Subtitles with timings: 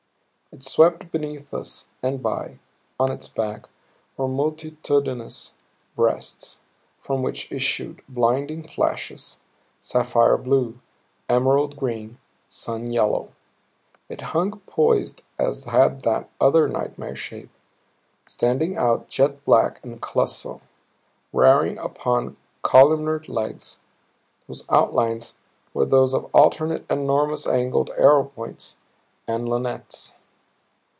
[0.53, 2.59] It swept beneath us and by.
[2.99, 3.67] On its back
[4.17, 5.53] were multitudinous
[5.95, 6.59] breasts
[6.99, 9.39] from which issued blinding flashes
[9.79, 10.77] sapphire blue,
[11.29, 12.17] emerald green,
[12.49, 13.31] sun yellow.
[14.09, 17.49] It hung poised as had that other nightmare shape,
[18.25, 20.59] standing out jet black and colossal,
[21.31, 23.79] rearing upon columnar legs,
[24.47, 25.35] whose outlines
[25.73, 28.79] were those of alternate enormous angled arrow points
[29.25, 30.17] and lunettes.